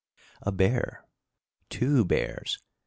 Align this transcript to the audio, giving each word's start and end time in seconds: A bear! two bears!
A 0.41 0.51
bear! 0.51 1.05
two 1.69 2.03
bears! 2.03 2.57